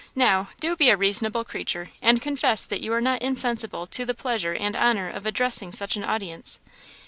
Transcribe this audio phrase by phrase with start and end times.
[0.15, 4.15] Now, do be a reasonable creature, and confess that you are not insensible to the
[4.15, 6.59] pleasure and honour of addressing such an audience!"